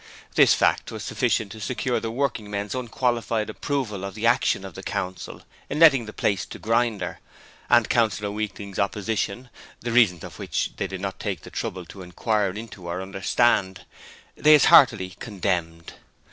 This 0.33 0.55
fact 0.55 0.91
was 0.91 1.03
sufficient 1.03 1.51
to 1.51 1.59
secure 1.61 1.99
the 1.99 2.09
working 2.09 2.49
men's 2.49 2.73
unqualified 2.73 3.51
approval 3.51 4.03
of 4.03 4.15
the 4.15 4.25
action 4.25 4.65
of 4.65 4.73
the 4.73 4.81
Council 4.81 5.43
in 5.69 5.77
letting 5.77 6.07
the 6.07 6.11
place 6.11 6.43
to 6.47 6.57
Grinder, 6.57 7.19
and 7.69 7.87
Councillor 7.87 8.31
Weakling's 8.31 8.79
opposition 8.79 9.51
the 9.81 9.91
reasons 9.91 10.23
of 10.23 10.39
which 10.39 10.71
they 10.77 10.87
did 10.87 11.01
not 11.01 11.19
take 11.19 11.41
the 11.41 11.51
trouble 11.51 11.85
to 11.85 12.01
inquire 12.01 12.49
into 12.49 12.87
or 12.87 12.99
understand 12.99 13.85
they 14.35 14.55
as 14.55 14.65
heartily 14.73 15.11
condemned. 15.19 15.93